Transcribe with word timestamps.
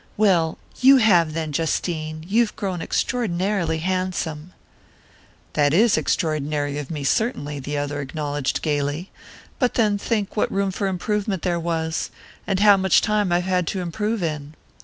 "Well, 0.17 0.57
you 0.79 0.97
have, 0.97 1.33
then, 1.33 1.51
Justine 1.51 2.25
you've 2.27 2.55
grown 2.55 2.81
extraordinarily 2.81 3.77
handsome!" 3.77 4.51
"That 5.53 5.75
is 5.75 5.95
extraordinary 5.95 6.79
of 6.79 6.89
me, 6.89 7.03
certainly," 7.03 7.59
the 7.59 7.77
other 7.77 8.01
acknowledged 8.01 8.63
gaily. 8.63 9.11
"But 9.59 9.75
then 9.75 9.99
think 9.99 10.35
what 10.35 10.51
room 10.51 10.71
for 10.71 10.87
improvement 10.87 11.43
there 11.43 11.59
was 11.59 12.09
and 12.47 12.61
how 12.61 12.77
much 12.77 13.01
time 13.01 13.31
I've 13.31 13.43
had 13.43 13.67
to 13.67 13.79
improve 13.81 14.23
in!" 14.23 14.55